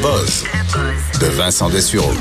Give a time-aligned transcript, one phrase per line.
[0.00, 0.44] buzz
[1.20, 2.12] de Vincent Dessureau.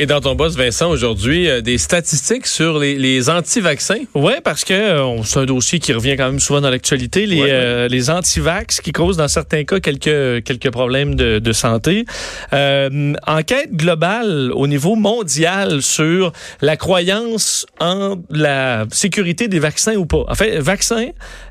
[0.00, 4.02] Et dans ton boss, Vincent, aujourd'hui, euh, des statistiques sur les, les anti-vaccins.
[4.14, 7.26] Oui, parce que euh, c'est un dossier qui revient quand même souvent dans l'actualité.
[7.26, 7.50] Les, Ouais, ouais.
[7.50, 12.04] euh, les anti-vax qui causent dans certains cas quelques, quelques problèmes de, de santé.
[12.52, 20.06] Euh, enquête globale au niveau mondial sur la croyance en la sécurité des vaccins ou
[20.06, 20.24] pas.
[20.28, 21.08] En fait, vaccins,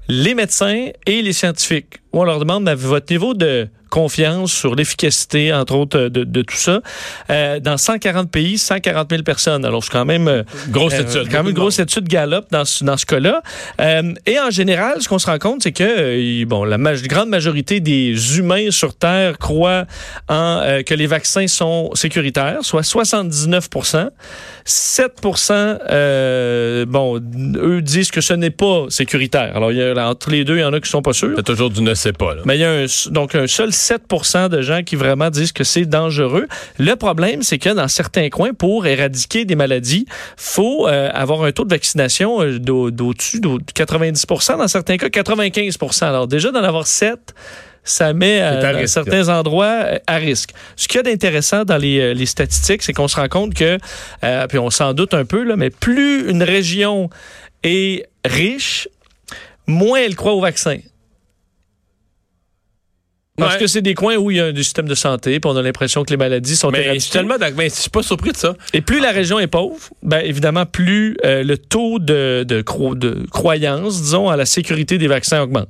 [0.10, 2.00] les médecins et les scientifiques.
[2.14, 6.55] Où on leur demande votre niveau de confiance sur l'efficacité, entre autres, de, de tout
[6.58, 6.81] ça.
[7.30, 9.64] Euh, dans 140 pays, 140 000 personnes.
[9.64, 10.28] Alors, c'est quand même...
[10.28, 11.31] euh, Grosse euh, étude.
[11.31, 13.41] Quand même une grosse étude Gallup dans ce, dans ce cas-là.
[13.80, 17.08] Euh, et en général, ce qu'on se rend compte, c'est que euh, bon, la maj-
[17.08, 19.86] grande majorité des humains sur Terre croient
[20.28, 23.70] en, euh, que les vaccins sont sécuritaires, soit 79
[24.66, 27.22] 7% euh, bon,
[27.55, 29.55] eux disent que ce n'est pas sécuritaire.
[29.55, 31.34] Alors, il y a, entre les deux, il y en a qui sont pas sûrs.
[31.36, 32.36] T'as toujours du ne sais pas.
[32.36, 32.42] Là.
[32.46, 35.64] Mais il y a un, donc un seul 7% de gens qui vraiment disent que
[35.64, 36.48] c'est dangereux.
[36.80, 41.52] Le problème, c'est que dans certains coins, pour éradiquer des maladies, faut euh, avoir un
[41.52, 46.64] taux de vaccination euh, d'au- d'au-dessus de 90% dans certains cas 95% Alors déjà, d'en
[46.64, 47.34] avoir 7
[47.84, 50.50] ça met euh, C'est à certains endroits à risque.
[50.76, 53.78] Ce qu'il y a d'intéressant dans les, les statistiques, c'est qu'on se rend compte que,
[54.26, 57.09] euh, puis on s'en doute un peu, là, mais plus une région
[57.64, 58.89] est riche,
[59.68, 60.78] moins elle croit au vaccin.
[63.38, 63.60] Parce Ouais.
[63.60, 65.62] que c'est des coins où il y a un système de santé, puis on a
[65.62, 67.36] l'impression que les maladies sont Mais je suis tellement.
[67.56, 68.56] Mais je suis pas surpris de ça.
[68.73, 72.98] Et plus la région est pauvre, ben évidemment, plus euh, le taux de, de, cro-
[72.98, 75.70] de croyance, disons, à la sécurité des vaccins augmente.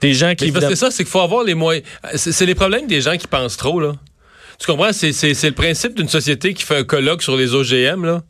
[0.00, 1.84] Des gens qui, c'est ça, c'est qu'il faut avoir les moyens.
[2.14, 3.94] C'est les problèmes des gens qui pensent trop, là.
[4.60, 4.92] Tu comprends?
[4.92, 8.22] C'est le principe d'une société qui fait un colloque sur les OGM, là.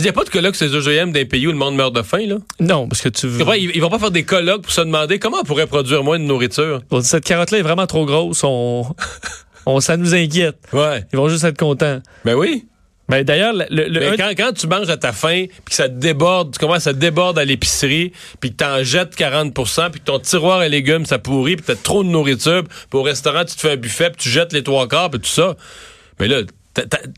[0.00, 1.94] Il n'y a pas de colloque sur les OGM d'un pays où le monde meurt
[1.94, 2.36] de faim, là?
[2.60, 3.52] Non, parce que tu comprends?
[3.54, 6.18] Ils, ils vont pas faire des colloques pour se demander comment on pourrait produire moins
[6.18, 6.80] de nourriture.
[6.90, 8.42] Bon, cette carotte-là est vraiment trop grosse.
[8.44, 8.86] On,
[9.66, 10.56] on, ça nous inquiète.
[10.72, 11.04] Ouais.
[11.12, 12.00] Ils vont juste être contents.
[12.24, 12.66] Ben oui.
[13.08, 15.88] Ben, D'ailleurs, le, Mais un- quand, quand tu manges à ta faim, puis que ça
[15.88, 20.04] te déborde, tu commences, te déborde à l'épicerie, puis que t'en jettes 40 puis que
[20.04, 23.54] ton tiroir à légumes, ça pourrit, puis t'as trop de nourriture, puis au restaurant, tu
[23.54, 25.56] te fais un buffet, puis tu jettes les trois quarts, puis tout ça.
[26.20, 26.42] Mais là,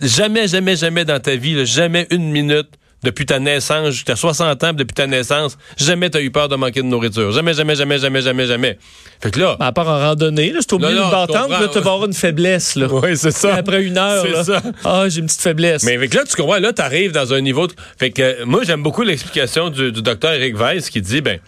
[0.03, 2.69] jamais, jamais, jamais dans ta vie, là, jamais une minute
[3.03, 6.56] depuis ta naissance, jusqu'à 60 ans, puis depuis ta naissance, jamais t'as eu peur de
[6.56, 7.32] manquer de nourriture.
[7.32, 8.78] Jamais, jamais, jamais, jamais, jamais, jamais.
[9.22, 9.56] Fait que là...
[9.59, 12.76] à part en randonnée, là, c'est au milieu d'une là, tu vas avoir une faiblesse.
[12.76, 12.88] Là.
[12.93, 13.54] Oui, c'est ça.
[13.54, 14.62] Après une heure, C'est là, ça.
[14.84, 15.82] ah, j'ai une petite faiblesse.
[15.84, 17.66] Mais avec là, tu comprends, là, tu arrives dans un niveau.
[17.66, 21.22] de- Fait que euh, moi, j'aime beaucoup l'explication du, du docteur Eric Weiss qui dit
[21.22, 21.38] ben,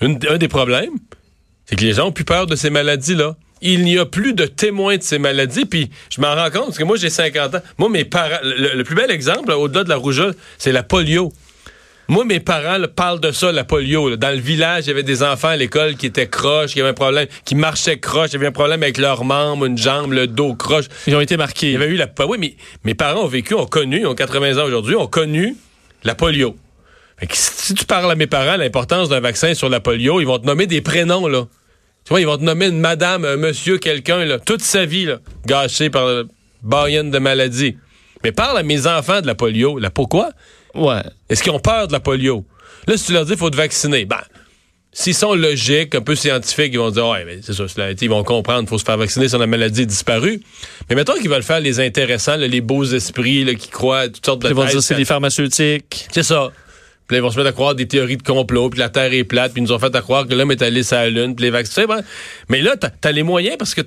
[0.00, 0.94] une- un des problèmes,
[1.66, 3.36] c'est que les gens ont plus peur de ces maladies-là.
[3.62, 5.64] Il n'y a plus de témoins de ces maladies.
[5.64, 7.60] Puis je m'en rends compte, parce que moi, j'ai 50 ans.
[7.78, 10.82] Moi, mes parents, le, le plus bel exemple, là, au-delà de la rougeole, c'est la
[10.82, 11.32] polio.
[12.10, 14.08] Moi, mes parents là, parlent de ça, la polio.
[14.08, 14.16] là.
[14.16, 16.90] Dans le village, il y avait des enfants à l'école qui étaient croches, qui avaient
[16.90, 20.12] un problème, qui marchaient croches, il y avait un problème avec leurs membres, une jambe,
[20.12, 20.86] le dos croche.
[21.06, 21.68] Ils ont été marqués.
[21.68, 22.08] Il y avait eu la.
[22.26, 25.54] Oui, mais mes parents ont vécu, ont connu, ils ont 80 ans aujourd'hui, ont connu
[26.02, 26.56] la polio.
[27.20, 30.20] Fait que si si tu parles à mes parents l'importance d'un vaccin sur la polio,
[30.20, 31.46] ils vont te nommer des prénoms, là.
[32.10, 35.04] Tu vois, ils vont te nommer une madame, un monsieur, quelqu'un, là, toute sa vie,
[35.04, 36.26] là, gâchée par le
[36.64, 37.76] de maladie.
[38.24, 39.78] Mais parle à mes enfants de la polio.
[39.94, 40.30] Pourquoi?
[40.74, 41.04] Ouais.
[41.28, 42.44] Est-ce qu'ils ont peur de la polio?
[42.88, 44.18] Là, si tu leur dis qu'il faut te vacciner, ben,
[44.92, 47.62] s'ils sont logiques, un peu scientifiques, ils vont dire, ouais, mais c'est ça,
[48.02, 50.40] ils vont comprendre, il faut se faire vacciner si la maladie est disparue.
[50.88, 54.08] Mais mettons qu'ils veulent faire les intéressants, là, les beaux esprits, là, qui croient à
[54.08, 56.08] toutes sortes de Ils vont dire c'est les pharmaceutiques.
[56.10, 56.50] c'est ça.
[57.10, 59.12] Puis là, ils vont se mettre à croire des théories de complot, puis la Terre
[59.12, 61.10] est plate, puis ils nous ont fait à croire que l'homme est allé sur la
[61.10, 61.86] Lune, puis les vaccins.
[61.86, 62.02] ben,
[62.48, 63.80] Mais là, t'as as les moyens parce que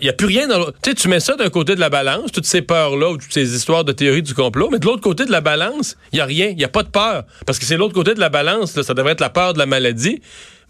[0.00, 0.78] il n'y a plus rien dans l'autre.
[0.80, 3.32] Tu sais, tu mets ça d'un côté de la balance, toutes ces peurs-là, ou toutes
[3.32, 6.20] ces histoires de théories du complot, mais de l'autre côté de la balance, il n'y
[6.20, 7.24] a rien, il n'y a pas de peur.
[7.46, 9.58] Parce que c'est l'autre côté de la balance, là, ça devrait être la peur de
[9.58, 10.20] la maladie.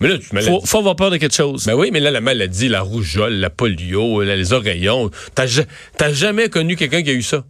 [0.00, 1.64] Mais là, tu la- Faut, faut avoir peur de quelque chose.
[1.66, 6.48] ben oui, mais là, la maladie, la rougeole, la polio, là, les oreillons, t'as jamais
[6.48, 7.44] connu quelqu'un qui a eu ça.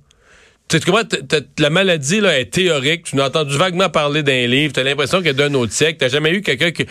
[0.69, 3.05] Tu sais, tu t'as- la maladie là, est théorique.
[3.05, 4.73] Tu n'as entendu vaguement parler d'un livre.
[4.73, 5.99] Tu as l'impression qu'elle est d'un autre siècle.
[5.99, 6.87] T'as jamais eu quelqu'un qui...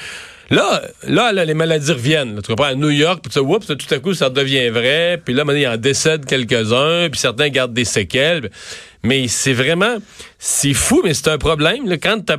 [0.50, 2.36] Là, là, là, les maladies reviennent.
[2.36, 2.42] là.
[2.42, 2.68] tu comprends?
[2.68, 5.20] À New York, puis tu oups, tout à coup, ça devient vrai.
[5.24, 7.10] Puis là, il en décède quelques-uns.
[7.10, 8.50] Puis certains gardent des séquelles.
[9.04, 9.98] Mais c'est vraiment...
[10.40, 11.90] C'est fou, mais c'est un problème.
[11.90, 12.32] là, quand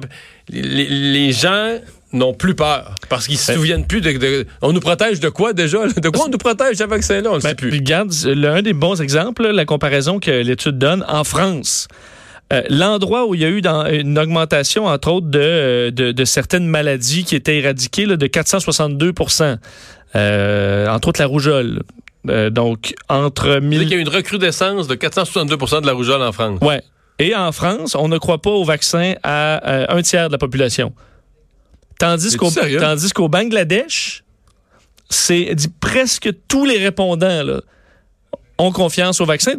[0.49, 1.79] les, les gens
[2.17, 2.95] n'ont plus peur.
[3.09, 5.87] Parce qu'ils se souviennent plus de, de- On nous protège de quoi déjà?
[5.87, 7.31] De quoi on nous protège ce vaccin-là?
[7.31, 7.71] On le Ben, sait plus.
[7.71, 11.89] regarde, l'un des bons exemples, la comparaison que l'étude donne en France.
[12.53, 16.25] Euh, L'endroit où il y a eu dans, une augmentation, entre autres, de, de, de
[16.25, 19.57] certaines maladies qui étaient éradiquées là, de 462%
[20.15, 21.83] euh, entre autres la rougeole.
[22.29, 23.79] Euh, donc, entre Tu sais 1000...
[23.81, 26.59] qu'il y a eu une recrudescence de 462 de la rougeole en France.
[26.63, 26.83] Ouais.
[27.19, 30.93] Et en France, on ne croit pas au vaccin à un tiers de la population.
[31.99, 32.81] Tandis qu'au sérieux?
[32.81, 34.23] tandis qu'au Bangladesh,
[35.09, 37.61] c'est presque tous les répondants là,
[38.59, 39.53] ont confiance au vaccin.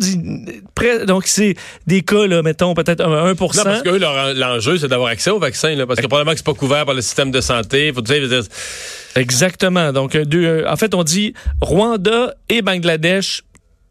[1.05, 1.55] Donc, c'est
[1.85, 5.29] des cas, là, mettons, peut-être 1 Non, parce que eux, leur- l'enjeu, c'est d'avoir accès
[5.29, 7.91] au vaccin, là, parce que probablement que c'est pas couvert par le système de santé.
[7.93, 8.27] Faut, dire,
[9.15, 9.91] Exactement.
[9.91, 13.43] Donc, euh, deux, euh, en fait, on dit Rwanda et Bangladesh.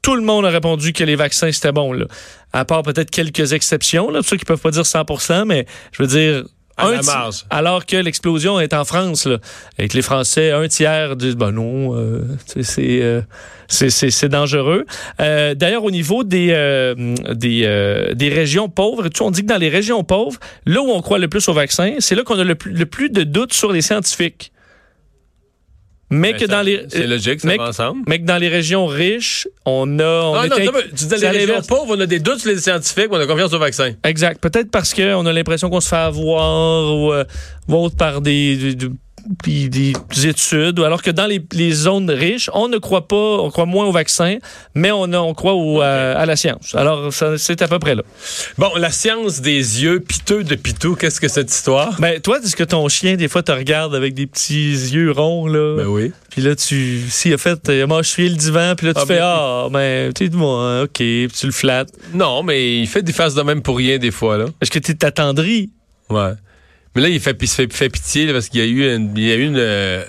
[0.02, 1.92] Tout le monde a répondu que les vaccins, c'était bon.
[1.92, 2.06] Là.
[2.52, 6.08] À part peut-être quelques exceptions, là, ceux qui peuvent pas dire 100% mais je veux
[6.08, 6.44] dire...
[6.78, 7.44] À un la ti- marge.
[7.50, 9.38] Alors que l'explosion est en France, là,
[9.78, 12.22] et que les Français, un tiers disent, ben non, euh,
[12.62, 13.22] c'est euh,
[13.68, 14.84] c'est- c'est dangereux.
[15.20, 16.94] Euh, D'ailleurs, au niveau des, euh,
[17.32, 21.00] des, euh, des régions pauvres, on dit que dans les régions pauvres, là où on
[21.00, 23.54] croit le plus au vaccin, c'est là qu'on a le plus, le plus de doutes
[23.54, 24.52] sur les scientifiques.
[26.08, 28.02] Mais ben, que ça- dans les C'est logique, ça mais- va ensemble.
[28.06, 30.04] mais que dans les régions riches, on a.
[30.04, 32.50] On Ah, non, non, mais tu dis les régions pauvres, on a des doutes sur
[32.50, 33.92] les scientifiques, on a confiance au vaccin.
[34.04, 34.40] Exact.
[34.40, 37.24] Peut-être parce qu'on a l'impression qu'on se fait avoir ou, euh,
[37.68, 38.88] ou autre par des, des-
[39.44, 43.08] des- des- des études, ou alors que dans les, les zones riches, on ne croit
[43.08, 44.36] pas, on croit moins au vaccin,
[44.74, 46.74] mais on, on croit au, à, à la science.
[46.74, 48.02] Alors, c'est à peu près là.
[48.58, 52.00] Bon, la science des yeux piteux de Pitou, qu'est-ce que cette histoire?
[52.00, 55.46] Ben, toi, est-ce que ton chien, des fois, te regarde avec des petits yeux ronds,
[55.46, 55.76] là?
[55.76, 56.12] Ben oui.
[56.30, 59.00] Puis là, tu, s'il a fait, euh, moi, je suis le divan, puis là, tu
[59.02, 61.88] Ah, fais, ah, ben, tu sais, moi, ok, puis tu le flattes.
[62.12, 64.44] Non, mais il fait des faces de même pour rien des fois, là.
[64.60, 65.70] Est-ce que tu t'attendris?
[66.10, 66.32] Ouais.
[66.96, 68.96] Mais là, il, fait, il se fait, fait pitié là, parce qu'il y a eu
[68.96, 70.02] une, il y a eu une, euh,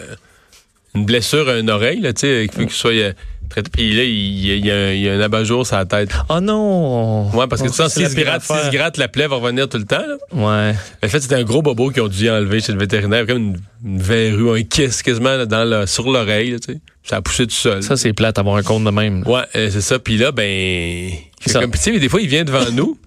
[0.96, 3.12] une blessure à une oreille, là, tu sais, qu'il soit euh,
[3.50, 3.70] traité.
[3.70, 6.12] Puis là, il y a, il y a un, abat-jour sur la tête.
[6.30, 7.30] Oh non!
[7.32, 9.78] Ouais, parce que tu sens, la se gratte, se gratte, la plaie va revenir tout
[9.78, 10.16] le temps, là.
[10.32, 10.76] Ouais.
[11.04, 13.58] En fait, c'était un gros bobo qu'ils ont dû enlever chez le vétérinaire, comme une,
[13.86, 16.80] une verrue, un kiss quasiment là, dans le, sur l'oreille, tu sais.
[17.04, 17.84] Ça a poussé tout seul.
[17.84, 19.24] Ça, c'est plate, avoir un compte de même.
[19.24, 19.30] là.
[19.30, 20.00] Ouais, euh, c'est ça.
[20.00, 21.60] Puis là, ben, il fait Ça.
[21.60, 22.98] comme pitié, mais des fois, il vient devant nous.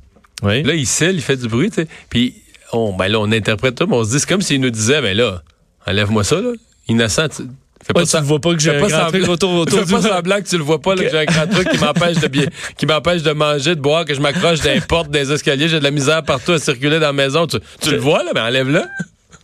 [0.43, 0.63] Oui.
[0.63, 1.89] Là, il cille, il fait du bruit, tu sais.
[2.09, 2.35] Puis,
[2.73, 5.01] on, ben là, on interprète tout, mais on se dit, c'est comme s'il nous disait,
[5.01, 5.43] ben là,
[5.87, 6.51] enlève-moi ça, là.
[6.89, 7.43] Innocent, tu
[7.85, 9.85] fais Ouais, tu ne vois pas que j'ai un pas grand truc autour, autour Fais
[9.87, 11.79] du pas semblant que tu le vois pas, là, que j'ai un grand truc qui
[11.79, 12.47] m'empêche de bien,
[12.77, 15.85] qui m'empêche de manger, de boire, que je m'accroche des portes, des escaliers, j'ai de
[15.85, 17.47] la misère partout à circuler dans la maison.
[17.47, 18.83] Tu, tu le vois, là, ben enlève-le.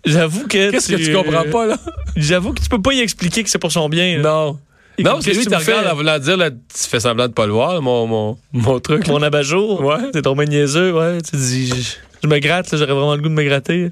[0.04, 1.76] J'avoue que Qu'est-ce que tu comprends pas, là?
[2.14, 4.18] J'avoue que tu peux pas y expliquer que c'est pour son bien.
[4.18, 4.22] là.
[4.22, 4.58] Non.
[4.98, 6.56] Et Non, c'est lui qui te tu regarde en voulant dire, là, tu
[6.88, 9.06] fais semblant de pas le voir, mon, mon, mon truc.
[9.08, 9.82] Mon abat-jour?
[9.82, 9.96] Ouais.
[10.14, 11.18] C'est ton niaiseux, ouais.
[11.20, 13.88] Tu dis, je, me gratte, j'aurais vraiment le goût de me gratter.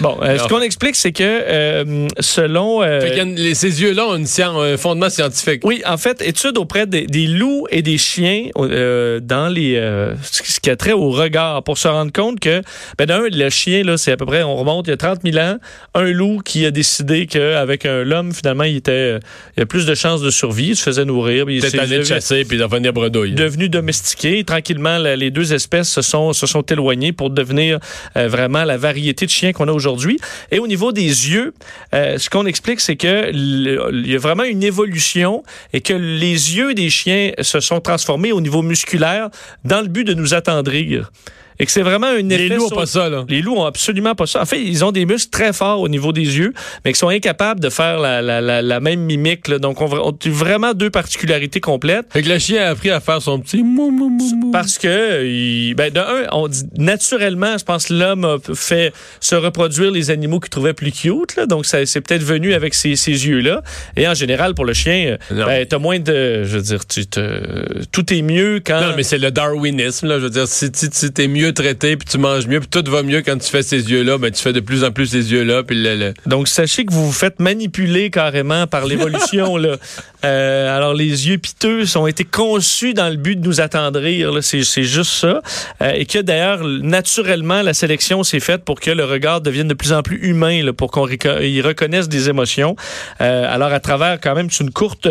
[0.00, 2.82] Bon, euh, ce qu'on explique, c'est que euh, selon.
[2.82, 5.62] euh, Fait une- ces yeux-là ont une scien- un fondement scientifique.
[5.64, 9.74] Oui, en fait, étude auprès des, des loups et des chiens dans les
[10.22, 12.62] ce qui a trait au regard pour se rendre compte que
[12.98, 15.20] ben d'un le chien là, c'est à peu près on remonte il y a 30
[15.24, 15.58] 000 ans,
[15.94, 19.18] un loup qui a décidé qu'avec un l'homme finalement il était
[19.56, 21.98] il y a plus de chances de survie, il se faisait nourrir, il s'est allé
[21.98, 23.32] de chasser puis de revenir bredouille.
[23.32, 24.44] devenu domestiqué.
[24.44, 28.76] Tranquillement, la- les deux espèces se sont, se sont éloignées pour devenir euh, vraiment la
[28.76, 30.18] variété de chiens qu'on a aujourd'hui.
[30.50, 31.54] Et au niveau des yeux,
[31.94, 35.42] euh, ce qu'on explique, c'est que il y a vraiment une évolution
[35.72, 39.28] et que les yeux des chiens se sont transformés au niveau musculaire
[39.64, 41.10] dans le but de nous attendrir.
[41.60, 43.24] Et que c'est vraiment un Les effet loups ont sur- pas ça, là.
[43.28, 44.40] les loups ont absolument pas ça.
[44.42, 46.52] En fait, ils ont des muscles très forts au niveau des yeux,
[46.84, 49.48] mais qui sont incapables de faire la, la, la, la même mimique.
[49.48, 49.58] là.
[49.58, 52.06] Donc, on, on a vraiment deux particularités complètes.
[52.12, 54.50] Fait que le chien a appris à faire son petit mou mou mou mou.
[54.52, 58.92] Parce que, il- ben, de un, on dit, naturellement, je pense que l'homme a fait
[59.20, 61.36] se reproduire les animaux qu'il trouvait plus cute.
[61.36, 63.62] Là, donc, ça c'est peut-être venu avec ces, ces yeux-là.
[63.96, 66.44] Et en général, pour le chien, ben, t'as moins de...
[66.44, 68.80] Je veux dire, tu te, tout est mieux quand...
[68.80, 70.18] Non, mais c'est le darwinisme, là.
[70.18, 72.90] Je veux dire, si tu si t'es mieux traité, puis tu manges mieux, puis tout
[72.90, 75.32] va mieux quand tu fais ces yeux-là, ben tu fais de plus en plus ces
[75.32, 79.56] yeux-là, puis le, le- Donc, sachez que vous vous faites manipuler carrément par l'évolution.
[79.56, 79.76] là.
[80.24, 84.32] Euh, alors, les yeux piteux ont été conçus dans le but de nous attendrir.
[84.32, 84.42] là.
[84.42, 85.40] C'est c'est juste ça.
[85.82, 89.74] Euh, et que d'ailleurs, naturellement, la sélection s'est faite pour que le regard devienne de
[89.74, 92.74] plus en plus humain, là, pour qu'on y reconnaisse des émotions.
[93.20, 95.08] Euh, alors, à travers quand même, c'est une courte...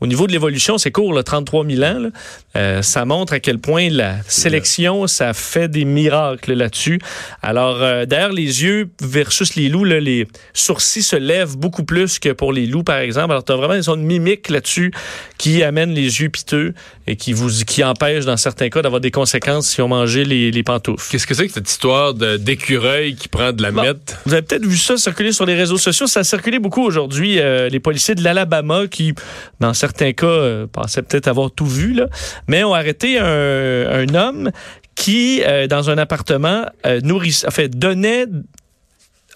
[0.00, 1.98] au niveau de l'évolution, c'est court, là, 33 000 ans.
[1.98, 2.08] là.
[2.56, 6.98] Euh, ça montre à quel point la sélection, ça fait des miracles là-dessus.
[7.42, 12.18] Alors, euh, d'ailleurs, les yeux versus les loups, là, les sourcils se lèvent beaucoup plus
[12.18, 13.30] que pour les loups, par exemple.
[13.32, 14.92] Alors, tu as vraiment une zone mimique là-dessus
[15.38, 16.74] qui amène les yeux piteux
[17.06, 20.50] et qui vous qui empêche, dans certains cas, d'avoir des conséquences si on mangeait les,
[20.50, 21.06] les pantoufles.
[21.10, 23.82] Qu'est-ce que c'est que cette histoire d'écureuil qui prend de la Bon.
[23.82, 24.16] mette?
[24.26, 26.06] Vous avez peut-être vu ça circuler sur les réseaux sociaux.
[26.06, 27.38] Ça a circulé beaucoup aujourd'hui.
[27.38, 29.14] euh, les policiers de l'Alabama qui,
[29.60, 32.00] dans certains cas, euh, pensaient peut-être avoir tout vu,
[32.48, 34.50] mais ont arrêté un, homme
[34.94, 38.26] qui, euh, dans un appartement, euh, nourriss- en fait, donnait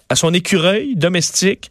[0.08, 1.70] à son écureuil domestique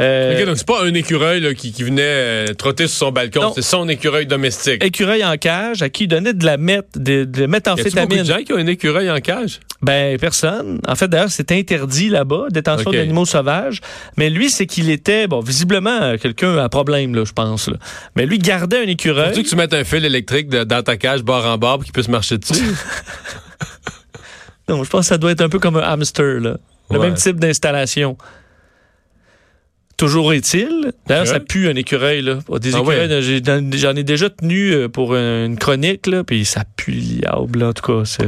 [0.00, 3.52] Euh, donc c'est pas un écureuil là, qui, qui venait euh, trotter sur son balcon,
[3.54, 4.82] c'est son écureuil domestique.
[4.82, 7.42] écureuil en cage à qui il donnait de la meth, de, de Y a-t-il beaucoup
[7.44, 8.24] de méthamphétamine.
[8.24, 9.60] gens qui ont un écureuil en cage?
[9.82, 10.80] Ben personne.
[10.88, 13.80] En fait, d'ailleurs, c'est interdit là-bas, détention d'animaux sauvages.
[14.16, 17.68] Mais lui, c'est qu'il était, bon, visiblement euh, quelqu'un à problème là, je pense.
[17.68, 17.76] Là.
[18.16, 19.28] Mais lui gardait un écureuil.
[19.30, 21.84] Faut-tu que tu mettes un fil électrique de- dans ta cage bord en bord pour
[21.84, 22.54] qu'il puisse marcher dessus?
[24.68, 26.56] Non, je pense que ça doit être un peu comme un hamster, là.
[26.90, 27.06] Le Ouais.
[27.06, 28.16] même type d'installation.
[30.00, 32.38] Toujours est-il, d'ailleurs, ça pue un écureuil, là.
[32.58, 33.68] Des Ah écureuils, ouais.
[33.74, 37.68] j'en ai déjà tenu euh, pour une chronique, là, puis ça pue le diable, là,
[37.68, 38.24] en tout cas.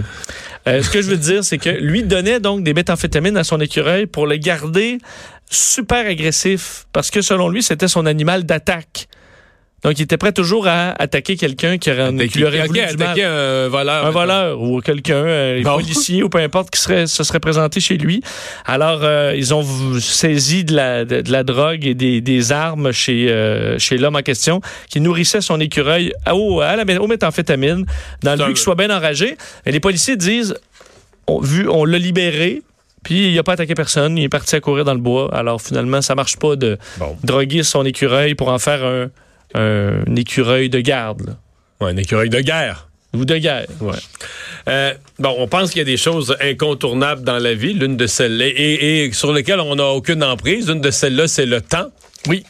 [0.68, 3.58] Euh, ce que je veux dire, c'est que lui donnait donc des méthamphétamines à son
[3.58, 4.98] écureuil pour le garder
[5.48, 9.08] super agressif, parce que selon lui, c'était son animal d'attaque.
[9.84, 13.24] Donc, il était prêt toujours à attaquer quelqu'un qui, lui aurait voulu du mal attaquer
[13.24, 14.06] un voleur.
[14.06, 15.74] un voleur ou quelqu'un, un Bon.
[15.74, 18.22] policier ou peu importe qui serait, se serait présenté chez lui.
[18.64, 19.64] Alors, euh, ils ont
[19.98, 24.14] saisi de la, de, de la drogue et des, des armes chez, euh, chez l'homme
[24.16, 27.84] en question qui nourrissait son écureuil au, à la, au méthamphétamine
[28.22, 29.36] dans le but qu'il soit bien enragé.
[29.66, 30.54] Et les policiers disent,
[31.26, 32.62] on, vu, on l'a libéré.
[33.02, 35.28] Puis il n'a pas attaqué personne, il est parti à courir dans le bois.
[35.34, 37.16] Alors finalement, ça marche pas de Bon.
[37.24, 39.10] droguer son écureuil pour en faire un,
[39.54, 41.32] un écureuil de garde là.
[41.80, 42.88] Ouais, un écureuil de guerre.
[43.14, 43.66] ou de guerre.
[43.80, 43.96] Ouais.
[44.68, 48.06] Euh, bon, on pense qu'il y a des choses incontournables dans la vie, l'une de
[48.06, 50.68] celles-là, et, et sur lesquelles on n'a aucune emprise.
[50.70, 51.88] L'une de celles-là, c'est le temps.
[52.28, 52.44] Oui,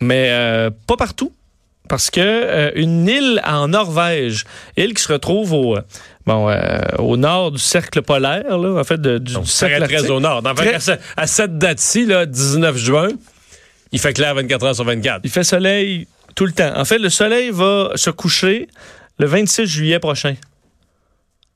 [0.00, 1.32] mais euh, pas partout.
[1.88, 4.44] Parce que euh, une île en Norvège,
[4.78, 5.82] île qui se retrouve au, euh,
[6.24, 9.68] bon, euh, au nord du cercle polaire, là, en fait, de- du, Donc, du très,
[9.68, 10.10] cercle très arctique.
[10.10, 10.40] au nord.
[10.46, 13.08] En fait, Très- à, ce- à cette date-ci, là, 19 juin,
[13.90, 15.20] il fait clair 24 heures sur 24.
[15.24, 16.72] Il fait soleil tout le temps.
[16.76, 18.68] En fait, le soleil va se coucher
[19.18, 20.34] le 26 juillet prochain.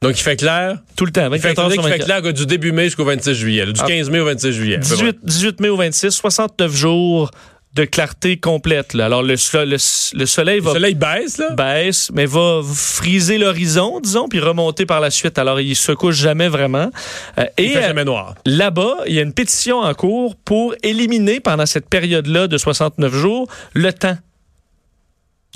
[0.02, 0.78] Donc, il fait clair?
[0.94, 2.22] Tout le temps, Il fait, 24 heures sur il fait 24.
[2.22, 3.64] clair du début mai jusqu'au 26 juillet.
[3.66, 3.86] du Ah.
[3.86, 4.76] 15 mai au 26 juillet.
[4.76, 4.94] à peu près.
[4.96, 7.30] 18, 18 mai au 26, 69 jours
[7.74, 8.92] de clarté complète.
[8.94, 9.06] là.
[9.06, 9.76] Alors, le, so- le,
[10.18, 11.50] le soleil Le va soleil baisse, là?
[11.50, 15.38] baisse, mais va friser l'horizon, disons, puis remonter par la suite.
[15.38, 16.90] Alors, il se couche jamais vraiment.
[17.38, 18.34] Euh, il et fait euh, jamais noir.
[18.46, 23.14] là-bas, il y a une pétition en cours pour éliminer pendant cette période-là de 69
[23.14, 24.16] jours le temps.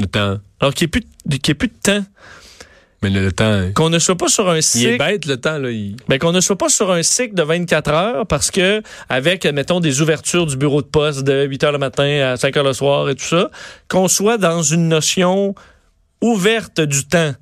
[0.00, 0.38] Le temps.
[0.60, 2.04] Alors qu'il n'y ait, plus de- qu'il y ait plus de temps.
[3.02, 3.70] Mais le, le temps.
[3.74, 4.98] Qu'on ne soit pas sur un Il est cycle.
[4.98, 5.70] bête, le temps, là.
[5.70, 9.46] il- Ben, qu'on ne soit pas sur un cycle de 24 heures parce que, avec,
[9.46, 12.64] mettons, des ouvertures du bureau de poste de 8 heures le matin à 5 heures
[12.64, 13.50] le soir et tout ça,
[13.88, 15.54] qu'on soit dans une notion
[16.20, 17.32] ouverte du temps.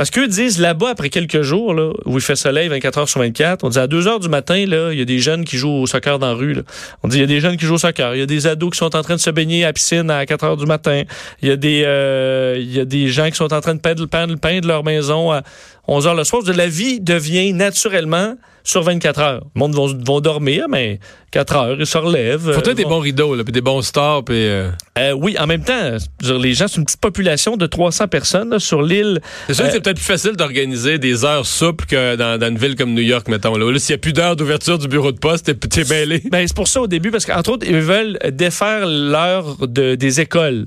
[0.00, 3.20] Parce qu'eux disent là-bas, après quelques jours, là, où il fait soleil 24 heures sur
[3.20, 5.58] 24, on dit à 2 heures du matin, là, il y a des jeunes qui
[5.58, 6.56] jouent au soccer dans la rue.
[7.02, 8.14] On dit il y a des jeunes qui jouent au soccer.
[8.14, 10.24] Il y a des ados qui sont en train de se baigner à piscine à
[10.24, 11.02] 4 heures du matin.
[11.42, 13.80] Il y a des, euh, il y a des gens qui sont en train de
[13.80, 15.42] peindre, peindre, peindre leur maison à
[15.88, 16.42] 11 heures le soir.
[16.42, 19.44] Dire, La vie devient naturellement sur 24 heures.
[19.54, 21.00] Le monde vont, vont dormir, mais
[21.32, 22.42] 4 heures, ils se relèvent.
[22.42, 24.34] Faut euh, être des vont- bons rideaux, là, puis des bons stars, puis.
[24.36, 28.08] euh, Euh, oui, en même temps, dire, les gens, c'est une petite population de 300
[28.08, 29.20] personnes là, sur l'île.
[29.46, 32.58] C'est sûr que c'est peut-être plus facile d'organiser des heures souples que dans, dans une
[32.58, 33.56] ville comme New York, mettons.
[33.56, 36.22] Là, Là, s'il n'y a plus d'heures d'ouverture du bureau de poste, t'es, t'es mêlé.
[36.30, 40.20] Ben, c'est pour ça au début, parce qu'entre autres, ils veulent défaire l'heure de, des
[40.20, 40.66] écoles.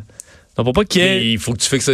[0.55, 1.31] Donc, pour pas qu'il ait...
[1.31, 1.89] Il faut que tu fixes.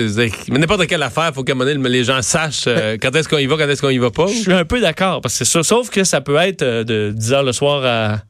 [0.50, 3.16] Mais n'importe quelle affaire, il faut qu'à un moment donné, les gens sachent euh, quand
[3.16, 4.28] est-ce qu'on y va, quand est-ce qu'on y va pas.
[4.28, 5.64] Je suis un peu d'accord, parce que c'est ça.
[5.64, 8.22] Sauf que ça peut être euh, de 10 heures le soir à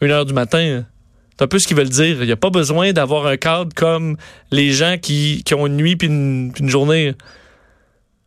[0.00, 0.84] 1 heure du matin.
[1.38, 2.16] C'est un peu ce qu'ils veulent dire.
[2.20, 4.16] Il n'y a pas besoin d'avoir un cadre comme
[4.50, 7.14] les gens qui, qui ont une nuit puis une, une journée.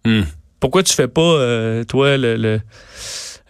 [0.05, 0.21] Hmm.
[0.59, 2.61] Pourquoi tu fais pas, euh, toi, le, le-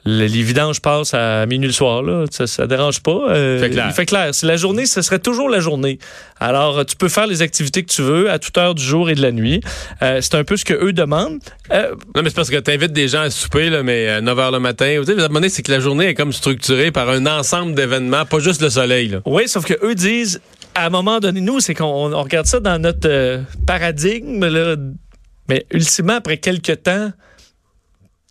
[0.06, 2.26] les vidanges passent à minuit le soir, là?
[2.30, 3.20] Ça, ça dérange pas.
[3.30, 3.86] euh, Fait clair.
[3.90, 4.30] Il fait clair.
[4.34, 5.98] C'est la journée, ce serait toujours la journée.
[6.40, 9.16] Alors, tu peux faire les activités que tu veux à toute heure du jour et
[9.16, 9.62] de la nuit.
[10.02, 11.40] Euh, c'est un peu ce que eux demandent.
[11.72, 14.20] Euh, Non, mais c'est parce que tu invites des gens à souper, là, mais à
[14.22, 15.02] 9 h le matin.
[15.08, 18.62] Moment donné, c'est que la journée est comme structurée par un ensemble d'événements, pas juste
[18.62, 19.08] le soleil.
[19.08, 19.20] Là.
[19.26, 20.42] Oui, sauf que eux disent,
[20.76, 24.76] à un moment donné, nous, c'est qu'on on regarde ça dans notre paradigme, là,
[25.50, 27.12] mais ultimement, après quelques temps,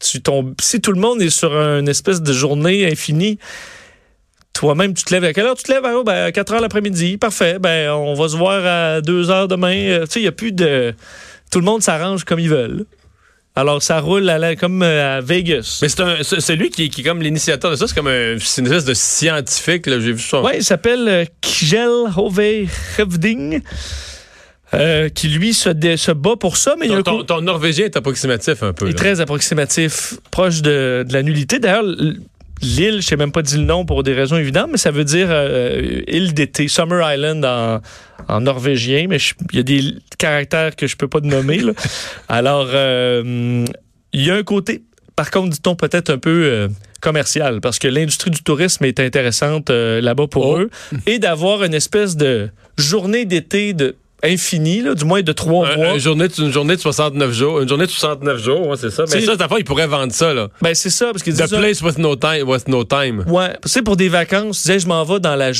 [0.03, 3.39] tu tombes, si tout le monde est sur une espèce de journée infinie,
[4.53, 5.83] toi-même, tu te lèves à quelle heure tu te lèves?
[6.05, 7.59] Ben, à 4 heures l'après-midi, parfait.
[7.59, 9.75] Ben, on va se voir à 2 heures demain.
[9.75, 10.95] Euh, Tu sais, il n'y a plus de.
[11.51, 12.85] Tout le monde s'arrange comme ils veulent.
[13.55, 15.79] Alors, ça roule à la- comme euh, à Vegas.
[15.83, 17.87] Mais c'est un, c'est c'est lui qui, qui est comme l'initiateur de ça.
[17.87, 19.87] C'est comme un, c'est une espèce de scientifique.
[19.87, 20.41] Là, j'ai vu ça.
[20.43, 22.41] Oui, il s'appelle euh, Kjell Hove
[22.99, 23.61] Hevding,
[24.75, 27.23] euh, qui lui se, dé- se bat pour ça, mais il y a Ton, coup-
[27.25, 28.87] ton- ton norvégien est approximatif un peu.
[28.87, 31.59] il est très approximatif, proche de, de la nullité.
[31.59, 31.85] D'ailleurs,
[32.63, 35.05] l'île, je sais même pas dit le nom pour des raisons évidentes, mais ça veut
[35.05, 37.81] dire euh, île d'été, Summer Island en,
[38.29, 39.19] en norvégien, mais
[39.53, 41.59] il y a des caractères que je peux pas nommer.
[41.59, 41.73] là.
[42.29, 43.65] Alors, euh,
[44.13, 44.83] il y a un côté,
[45.17, 46.69] par contre, dit-on peut-être un peu euh,
[47.01, 50.59] commercial parce que l'industrie du tourisme est intéressante là-bas pour Oh.
[50.61, 50.71] eux
[51.07, 52.49] et d'avoir une espèce de
[52.79, 55.93] journée d'été de infinie, là, du moins de trois Un- mois.
[55.95, 57.61] une, journée, de- une journée de 69 jours.
[57.61, 59.05] Une journée de 69 jours, ouais, c'est ça.
[59.13, 60.49] Mais C'est- ça, fois, ils pourraient vendre ça, là.
[60.61, 62.49] Ben c'est ça parce que The place with no time.
[62.49, 63.25] With no time.
[63.27, 65.51] Ouais, tu sais pour des vacances, je m'en vais dans la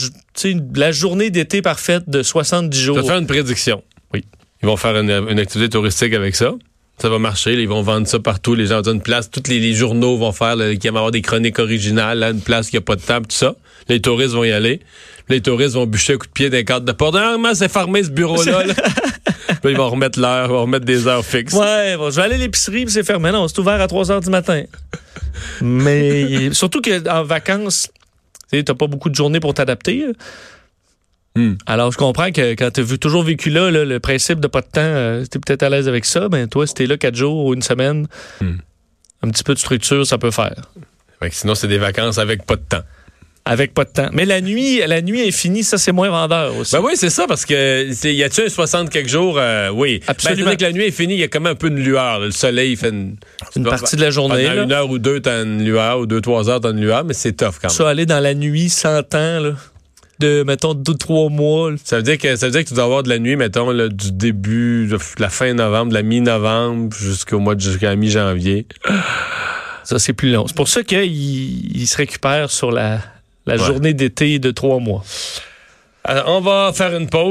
[0.75, 2.97] la journée d'été parfaite de 70 Je jours.
[2.97, 3.83] vais te faire une prédiction.
[4.15, 4.25] Oui.
[4.63, 6.53] Ils vont faire une, une activité touristique avec ça.
[6.99, 7.55] Ça va marcher.
[7.55, 8.55] ils vont vendre ça partout.
[8.55, 9.29] Les gens vont dire une place.
[9.31, 12.41] Tous les, les journaux vont faire, là, qui vont avoir des chroniques originales, là, une
[12.41, 13.55] place qui a pas de temps, tout ça.
[13.89, 14.81] Les touristes vont y aller.
[15.33, 17.17] Les touristes vont bûcher un coup de pied d'un cadre de porte.
[17.17, 18.67] Ah, c'est fermé ce bureau-là?
[18.67, 18.75] là?
[19.63, 21.55] Puis ils vont remettre l'heure, ils vont remettre des heures fixes.
[21.55, 23.31] Ouais, bon, je vais aller à l'épicerie, puis c'est fermé.
[23.33, 24.65] Non, c'est ouvert à 3 heures du matin.
[25.63, 27.89] Mais surtout qu'en vacances,
[28.53, 30.05] tu t'as pas beaucoup de journées pour t'adapter.
[31.35, 31.55] Hmm.
[31.65, 34.61] Alors, je comprends que quand t'as vu, toujours vécu là, là, le principe de pas
[34.61, 36.29] de temps, euh, t'es peut-être à l'aise avec ça.
[36.29, 38.07] Ben, toi, si t'es là quatre jours ou une semaine,
[38.41, 38.57] Hmm.
[39.23, 40.71] un petit peu de structure, ça peut faire.
[41.21, 42.83] Fait que sinon, c'est des vacances avec pas de temps.
[43.45, 44.09] Avec pas de temps.
[44.13, 46.77] Mais la nuit, la nuit infinie, ça, c'est moins vendeur aussi.
[46.77, 49.37] Ben oui, c'est ça, parce que y a-tu un 60 quelques jours?
[49.37, 50.01] Euh, oui.
[50.07, 50.51] Absolument.
[50.51, 52.21] Ben, que la nuit est finie, il y a quand même un peu de lueur.
[52.21, 52.27] là.
[52.27, 53.17] Le soleil fait une,
[53.57, 54.45] une partie de la journée.
[54.45, 54.63] Pendant là.
[54.63, 57.15] une heure ou deux, t'as une lueur, ou deux, trois heures, t'as une lueur, mais
[57.15, 57.77] c'est tough quand même.
[57.77, 59.55] Ça, aller dans la nuit sans temps, là,
[60.21, 61.73] de, mettons, deux, trois mois.
[61.83, 63.71] Ça veut dire que ça veut dire que tu dois avoir de la nuit, mettons,
[63.73, 67.97] là, du début, de la fin novembre, de la mi-novembre jusqu'au mois de jusqu'à la
[67.97, 68.67] mi-janvier.
[69.83, 70.47] Ça, c'est plus long.
[70.47, 73.01] C'est pour ça qu'il il se récupère sur la,
[73.47, 75.05] la journée d'été de trois mois.
[76.05, 77.31] Alors, on va faire une pause.